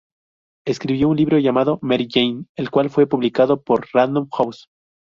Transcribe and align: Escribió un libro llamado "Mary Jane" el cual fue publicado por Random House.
Escribió 0.65 1.09
un 1.09 1.17
libro 1.17 1.37
llamado 1.37 1.77
"Mary 1.83 2.07
Jane" 2.09 2.45
el 2.55 2.71
cual 2.71 2.89
fue 2.89 3.05
publicado 3.05 3.61
por 3.61 3.85
Random 3.93 4.27
House. 4.35 4.65